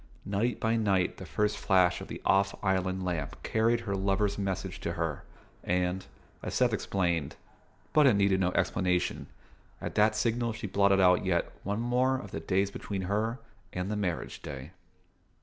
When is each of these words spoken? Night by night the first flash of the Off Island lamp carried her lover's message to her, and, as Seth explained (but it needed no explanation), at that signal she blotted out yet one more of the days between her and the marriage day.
Night 0.25 0.59
by 0.59 0.75
night 0.77 1.17
the 1.17 1.27
first 1.27 1.55
flash 1.59 2.01
of 2.01 2.07
the 2.07 2.19
Off 2.25 2.55
Island 2.63 3.05
lamp 3.05 3.43
carried 3.43 3.81
her 3.81 3.93
lover's 3.95 4.35
message 4.35 4.79
to 4.79 4.93
her, 4.93 5.23
and, 5.63 6.07
as 6.41 6.55
Seth 6.55 6.73
explained 6.73 7.35
(but 7.93 8.07
it 8.07 8.15
needed 8.15 8.39
no 8.39 8.51
explanation), 8.53 9.27
at 9.79 9.93
that 9.93 10.15
signal 10.15 10.53
she 10.53 10.65
blotted 10.65 10.99
out 10.99 11.23
yet 11.23 11.51
one 11.61 11.81
more 11.81 12.15
of 12.17 12.31
the 12.31 12.39
days 12.39 12.71
between 12.71 13.03
her 13.03 13.37
and 13.73 13.91
the 13.91 13.95
marriage 13.95 14.41
day. 14.41 14.71